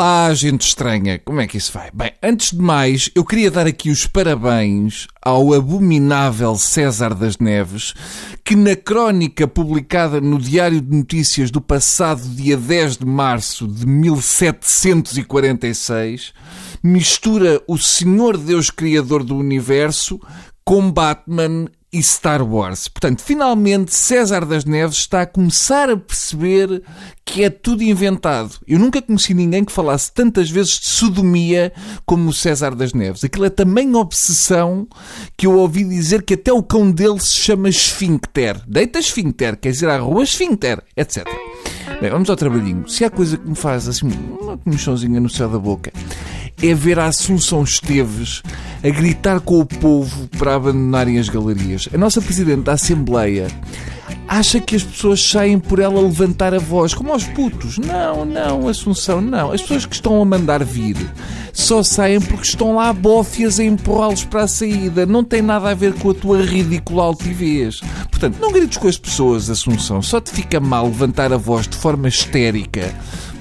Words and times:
Olá, 0.00 0.32
gente 0.32 0.60
estranha, 0.60 1.20
como 1.24 1.40
é 1.40 1.46
que 1.48 1.56
isso 1.56 1.72
vai? 1.72 1.90
Bem, 1.92 2.12
antes 2.22 2.52
de 2.52 2.62
mais, 2.62 3.10
eu 3.16 3.24
queria 3.24 3.50
dar 3.50 3.66
aqui 3.66 3.90
os 3.90 4.06
parabéns 4.06 5.08
ao 5.20 5.52
abominável 5.52 6.54
César 6.54 7.16
das 7.16 7.36
Neves, 7.38 7.94
que 8.44 8.54
na 8.54 8.76
crónica 8.76 9.48
publicada 9.48 10.20
no 10.20 10.38
Diário 10.38 10.80
de 10.80 10.96
Notícias 10.96 11.50
do 11.50 11.60
passado 11.60 12.22
dia 12.28 12.56
10 12.56 12.98
de 12.98 13.06
março 13.06 13.66
de 13.66 13.84
1746, 13.84 16.32
mistura 16.80 17.60
o 17.66 17.76
Senhor 17.76 18.36
Deus 18.36 18.70
Criador 18.70 19.24
do 19.24 19.36
Universo 19.36 20.20
com 20.68 20.92
Batman 20.92 21.64
e 21.90 22.02
Star 22.02 22.42
Wars. 22.42 22.88
Portanto, 22.88 23.22
finalmente 23.22 23.94
César 23.94 24.44
das 24.44 24.66
Neves 24.66 24.98
está 24.98 25.22
a 25.22 25.26
começar 25.26 25.88
a 25.88 25.96
perceber 25.96 26.82
que 27.24 27.42
é 27.42 27.48
tudo 27.48 27.82
inventado. 27.82 28.56
Eu 28.66 28.78
nunca 28.78 29.00
conheci 29.00 29.32
ninguém 29.32 29.64
que 29.64 29.72
falasse 29.72 30.12
tantas 30.12 30.50
vezes 30.50 30.78
de 30.78 30.84
sodomia 30.84 31.72
como 32.04 32.28
o 32.28 32.34
César 32.34 32.74
das 32.74 32.92
Neves. 32.92 33.24
Aquilo 33.24 33.46
é 33.46 33.48
também 33.48 33.94
obsessão 33.94 34.86
que 35.38 35.46
eu 35.46 35.54
ouvi 35.54 35.84
dizer 35.84 36.22
que 36.22 36.34
até 36.34 36.52
o 36.52 36.62
cão 36.62 36.90
dele 36.90 37.18
se 37.18 37.34
chama 37.34 37.70
esfíncter. 37.70 38.60
Deita 38.68 38.98
esfíncter, 38.98 39.56
quer 39.56 39.70
dizer 39.70 39.88
à 39.88 39.96
rua 39.96 40.22
esfíncter, 40.22 40.82
etc. 40.94 41.26
Bem, 41.98 42.10
vamos 42.10 42.28
ao 42.28 42.36
trabalhinho. 42.36 42.86
Se 42.86 43.06
há 43.06 43.10
coisa 43.10 43.38
que 43.38 43.48
me 43.48 43.56
faz 43.56 43.88
assim 43.88 44.06
uma 44.38 44.58
comichãozinha 44.58 45.18
no 45.18 45.30
céu 45.30 45.48
da 45.48 45.58
boca 45.58 45.90
é 46.62 46.74
ver 46.74 46.98
a 46.98 47.06
Assunção 47.06 47.62
Esteves 47.62 48.42
a 48.82 48.88
gritar 48.90 49.40
com 49.40 49.60
o 49.60 49.66
povo 49.66 50.28
para 50.38 50.54
abandonarem 50.54 51.18
as 51.18 51.28
galerias. 51.28 51.88
A 51.92 51.98
nossa 51.98 52.20
Presidente 52.20 52.62
da 52.62 52.72
Assembleia 52.72 53.48
acha 54.26 54.60
que 54.60 54.76
as 54.76 54.82
pessoas 54.82 55.22
saem 55.22 55.58
por 55.58 55.78
ela 55.78 56.00
levantar 56.00 56.54
a 56.54 56.58
voz, 56.58 56.92
como 56.92 57.12
aos 57.12 57.24
putos. 57.24 57.78
Não, 57.78 58.24
não, 58.24 58.68
Assunção, 58.68 59.20
não. 59.20 59.52
As 59.52 59.62
pessoas 59.62 59.86
que 59.86 59.94
estão 59.94 60.20
a 60.20 60.24
mandar 60.24 60.62
vir 60.62 60.96
só 61.52 61.82
saem 61.82 62.20
porque 62.20 62.46
estão 62.46 62.74
lá 62.74 62.92
bófias 62.92 63.58
a 63.58 63.64
empurrá-los 63.64 64.24
para 64.24 64.42
a 64.42 64.48
saída. 64.48 65.06
Não 65.06 65.24
tem 65.24 65.42
nada 65.42 65.70
a 65.70 65.74
ver 65.74 65.94
com 65.94 66.10
a 66.10 66.14
tua 66.14 66.42
ridícula 66.42 67.04
altivez. 67.04 67.80
Portanto, 68.10 68.36
não 68.40 68.52
grites 68.52 68.78
com 68.78 68.88
as 68.88 68.98
pessoas, 68.98 69.48
Assunção. 69.48 70.02
Só 70.02 70.20
te 70.20 70.30
fica 70.30 70.60
mal 70.60 70.86
levantar 70.86 71.32
a 71.32 71.36
voz 71.36 71.66
de 71.66 71.76
forma 71.76 72.08
histérica 72.08 72.94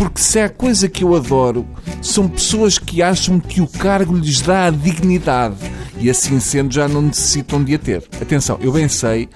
porque 0.00 0.22
se 0.22 0.40
há 0.40 0.48
coisa 0.48 0.88
que 0.88 1.04
eu 1.04 1.14
adoro, 1.14 1.66
são 2.00 2.28
pessoas 2.28 2.78
que 2.78 3.02
acham 3.02 3.38
que 3.38 3.60
o 3.60 3.66
cargo 3.66 4.16
lhes 4.16 4.40
dá 4.40 4.66
a 4.66 4.70
dignidade 4.70 5.56
e 6.00 6.08
assim 6.08 6.40
sendo 6.40 6.72
já 6.72 6.88
não 6.88 7.02
necessitam 7.02 7.62
de 7.62 7.74
a 7.74 7.78
ter. 7.78 8.02
Atenção, 8.20 8.58
eu 8.60 8.72
bem 8.72 8.88
sei 8.88 9.28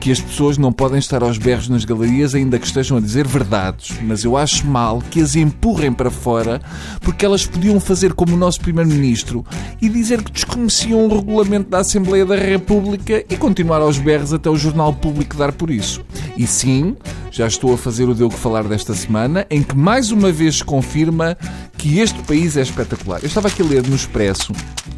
que 0.00 0.10
as 0.10 0.20
pessoas 0.20 0.56
não 0.56 0.72
podem 0.72 0.98
estar 0.98 1.22
aos 1.22 1.36
berros 1.36 1.68
nas 1.68 1.84
galerias 1.84 2.34
ainda 2.34 2.58
que 2.58 2.66
estejam 2.66 2.96
a 2.96 3.00
dizer 3.00 3.26
verdades, 3.26 3.92
mas 4.02 4.24
eu 4.24 4.36
acho 4.36 4.66
mal 4.66 5.02
que 5.10 5.20
as 5.20 5.36
empurrem 5.36 5.92
para 5.92 6.10
fora 6.10 6.60
porque 7.02 7.24
elas 7.24 7.46
podiam 7.46 7.78
fazer 7.78 8.14
como 8.14 8.34
o 8.34 8.38
nosso 8.38 8.60
Primeiro-Ministro 8.60 9.44
e 9.80 9.88
dizer 9.88 10.22
que 10.22 10.32
desconheciam 10.32 11.06
o 11.06 11.14
regulamento 11.14 11.68
da 11.68 11.78
Assembleia 11.78 12.24
da 12.24 12.36
República 12.36 13.24
e 13.28 13.36
continuar 13.36 13.82
aos 13.82 13.98
berros 13.98 14.32
até 14.32 14.48
o 14.48 14.56
Jornal 14.56 14.94
Público 14.94 15.36
dar 15.36 15.52
por 15.52 15.70
isso. 15.70 16.02
E 16.36 16.46
sim, 16.46 16.96
já 17.30 17.46
estou 17.46 17.74
a 17.74 17.78
fazer 17.78 18.08
o 18.08 18.14
que 18.14 18.36
Falar 18.36 18.64
desta 18.64 18.94
semana, 18.94 19.46
em 19.50 19.62
que 19.62 19.76
mais 19.76 20.10
uma 20.10 20.30
vez 20.32 20.62
confirma 20.62 21.36
que 21.76 21.98
este 21.98 22.20
país 22.22 22.56
é 22.56 22.62
espetacular. 22.62 23.20
Eu 23.22 23.26
estava 23.26 23.48
aqui 23.48 23.62
a 23.62 23.64
ler 23.64 23.86
no 23.86 23.96
Expresso 23.96 24.52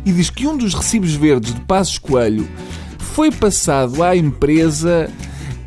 e 0.05 0.12
diz 0.12 0.31
que 0.31 0.47
um 0.47 0.57
dos 0.57 0.75
recibos 0.75 1.15
verdes 1.15 1.55
de 1.55 1.61
Passos 1.62 1.98
Coelho 1.98 2.48
foi 2.98 3.31
passado 3.31 4.03
à 4.03 4.17
empresa 4.17 5.11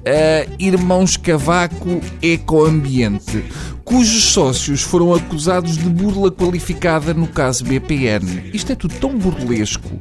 uh, 0.02 0.55
Irmãos 0.59 1.17
Cavaco 1.17 2.02
Ecoambiente, 2.21 3.44
cujos 3.83 4.23
sócios 4.23 4.81
foram 4.81 5.13
acusados 5.13 5.77
de 5.77 5.89
burla 5.89 6.31
qualificada 6.31 7.13
no 7.13 7.27
caso 7.27 7.63
BPN. 7.63 8.52
Isto 8.53 8.72
é 8.72 8.75
tudo 8.75 8.95
tão 8.95 9.17
burlesco 9.17 9.99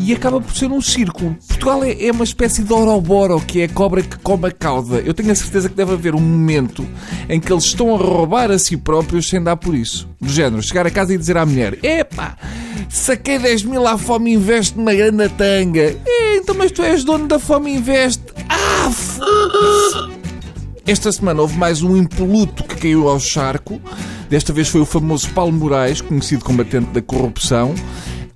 e 0.00 0.12
acaba 0.12 0.40
por 0.40 0.54
ser 0.54 0.70
um 0.70 0.80
círculo. 0.80 1.36
Portugal 1.46 1.84
é, 1.84 2.06
é 2.06 2.10
uma 2.10 2.24
espécie 2.24 2.62
de 2.62 2.72
oroboro, 2.72 3.40
que 3.40 3.60
é 3.60 3.64
a 3.64 3.68
cobra 3.68 4.02
que 4.02 4.18
come 4.18 4.48
a 4.48 4.50
cauda. 4.50 5.00
Eu 5.00 5.14
tenho 5.14 5.30
a 5.30 5.34
certeza 5.34 5.68
que 5.68 5.74
deve 5.74 5.92
haver 5.92 6.14
um 6.14 6.20
momento 6.20 6.86
em 7.28 7.40
que 7.40 7.52
eles 7.52 7.64
estão 7.64 7.94
a 7.94 7.98
roubar 7.98 8.50
a 8.50 8.58
si 8.58 8.76
próprios 8.76 9.28
sem 9.28 9.42
dar 9.42 9.56
por 9.56 9.74
isso. 9.74 10.08
Do 10.20 10.28
género, 10.28 10.62
chegar 10.62 10.86
a 10.86 10.90
casa 10.90 11.14
e 11.14 11.18
dizer 11.18 11.36
à 11.36 11.46
mulher: 11.46 11.78
Epá, 11.82 12.36
saquei 12.88 13.38
10 13.38 13.64
mil 13.64 13.86
à 13.86 13.96
Fome 13.98 14.32
Invest 14.32 14.76
numa 14.76 14.94
grande 14.94 15.28
tanga. 15.30 15.96
É, 16.06 16.36
então, 16.36 16.54
mas 16.54 16.72
tu 16.72 16.82
és 16.82 17.04
dono 17.04 17.26
da 17.28 17.38
Fome 17.38 17.74
Invest. 17.74 18.31
Esta 20.86 21.12
semana 21.12 21.42
houve 21.42 21.56
mais 21.56 21.82
um 21.82 21.96
impoluto 21.96 22.64
que 22.64 22.76
caiu 22.76 23.08
ao 23.08 23.20
charco. 23.20 23.80
Desta 24.28 24.52
vez 24.52 24.68
foi 24.68 24.80
o 24.80 24.86
famoso 24.86 25.30
Paulo 25.30 25.52
Moraes, 25.52 26.00
conhecido 26.00 26.44
combatente 26.44 26.90
da 26.90 27.00
corrupção 27.02 27.74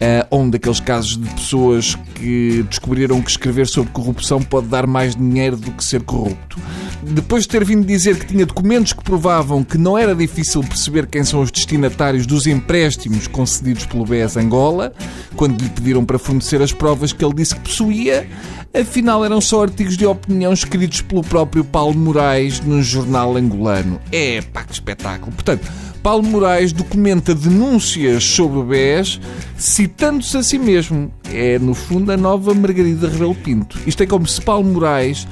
uh, 0.01 0.37
um 0.37 0.49
daqueles 0.49 0.81
casos 0.81 1.17
de 1.17 1.29
pessoas 1.31 1.95
que 2.15 2.65
descobriram 2.69 3.21
que 3.21 3.31
escrever 3.31 3.67
sobre 3.67 3.93
corrupção 3.93 4.41
pode 4.41 4.69
dar 4.69 4.87
mais 4.87 5.15
dinheiro 5.15 5.57
do 5.57 5.73
que 5.73 5.85
ser 5.85 6.03
corrupto. 6.03 6.59
Depois 7.03 7.43
de 7.43 7.49
ter 7.49 7.65
vindo 7.65 7.87
dizer 7.87 8.19
que 8.19 8.27
tinha 8.27 8.47
documentos 8.47 8.93
que 8.93 9.03
provavam 9.03 9.63
que 9.63 9.79
não 9.79 9.97
era 9.97 10.15
difícil 10.15 10.63
perceber 10.63 11.07
quem 11.07 11.25
são 11.25 11.41
os 11.41 11.51
destinatários 11.51 12.27
dos 12.27 12.47
empréstimos 12.47 13.27
concedidos 13.27 13.87
pelo 13.87 14.05
BES 14.05 14.37
Angola, 14.37 14.93
quando 15.37 15.61
lhe 15.61 15.69
pediram 15.69 16.05
para 16.05 16.19
fornecer 16.19 16.61
as 16.63 16.73
provas 16.73 17.13
que 17.13 17.25
ele 17.25 17.35
disse 17.35 17.55
que 17.55 17.61
possuía, 17.61 18.29
afinal 18.75 19.25
eram 19.25 19.41
só 19.41 19.63
artigos 19.63 19.97
de 19.97 20.07
opinião 20.07 20.53
escritos 20.53 21.01
pelo 21.01 21.23
próprio 21.23 21.65
Paulo 21.65 21.97
Moraes 21.97 22.61
num 22.61 22.83
jornal 22.83 23.37
angolano. 23.37 24.01
É, 24.11 24.41
pá, 24.41 24.65
que 24.65 24.73
espetáculo. 24.73 25.33
Portanto, 25.33 25.67
Paulo 26.07 26.23
Moraes 26.23 26.73
documenta 26.73 27.35
denúncias 27.35 28.23
sobre 28.23 28.59
o 28.61 28.63
BES, 28.63 29.21
citando-se 29.57 30.37
a 30.37 30.43
si 30.45 30.57
mesmo. 30.57 31.13
É, 31.35 31.59
no 31.59 31.75
fundo, 31.75 32.13
a 32.13 32.17
nova 32.17 32.55
Margarida 32.55 33.09
Rebelo 33.09 33.35
Pinto. 33.35 33.77
Isto 33.85 34.05
é 34.05 34.07
como 34.07 34.25
se 34.25 34.41
Paulo 34.41 34.73
Moraes 34.73 35.27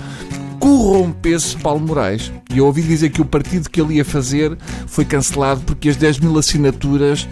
corrompesse 0.58 1.56
Paulo 1.58 1.86
Moraes. 1.86 2.32
E 2.52 2.58
eu 2.58 2.66
ouvi 2.66 2.82
dizer 2.82 3.10
que 3.10 3.20
o 3.20 3.24
partido 3.24 3.70
que 3.70 3.80
ele 3.80 3.94
ia 3.94 4.04
fazer 4.04 4.58
foi 4.88 5.04
cancelado 5.04 5.60
porque 5.60 5.90
as 5.90 5.96
10 5.96 6.18
mil 6.18 6.36
assinaturas 6.36 7.28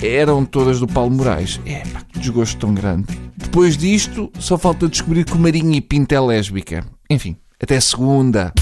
eram 0.00 0.44
todas 0.44 0.78
do 0.78 0.86
Paulo 0.86 1.10
Moraes. 1.10 1.60
É, 1.66 1.80
pá, 1.80 2.00
que 2.12 2.20
desgosto 2.20 2.60
tão 2.60 2.72
grande. 2.72 3.08
Depois 3.36 3.76
disto, 3.76 4.30
só 4.38 4.56
falta 4.56 4.88
descobrir 4.88 5.24
que 5.24 5.32
o 5.32 5.38
Marinho 5.40 5.74
e 5.74 5.80
Pinto 5.80 6.14
é 6.14 6.20
lésbica. 6.20 6.86
Enfim, 7.10 7.34
até 7.60 7.80
segunda. 7.80 8.52